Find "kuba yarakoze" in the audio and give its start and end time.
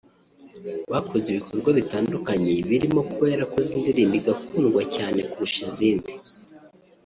3.09-3.69